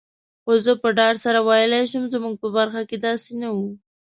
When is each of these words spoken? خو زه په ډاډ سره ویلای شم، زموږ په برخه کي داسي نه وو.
خو 0.43 0.51
زه 0.65 0.73
په 0.81 0.89
ډاډ 0.97 1.15
سره 1.25 1.39
ویلای 1.47 1.83
شم، 1.91 2.03
زموږ 2.13 2.35
په 2.43 2.47
برخه 2.57 2.81
کي 2.89 2.97
داسي 3.05 3.33
نه 3.41 3.49
وو. 3.55 3.69